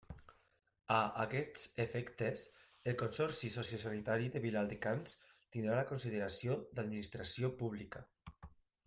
[0.93, 2.45] A aquests efectes,
[2.91, 5.13] el Consorci Sociosanitari de Viladecans
[5.57, 8.03] tindrà la consideració d'Administració Pública.